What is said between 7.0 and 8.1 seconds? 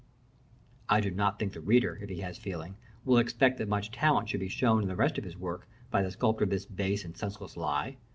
and senseless lie.